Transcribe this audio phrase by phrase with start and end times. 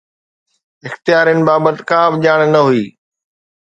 [0.87, 2.83] اختيارن بابت ڪا به ڄاڻ نه هئي